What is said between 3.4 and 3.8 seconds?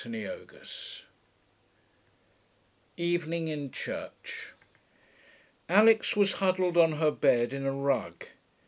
IN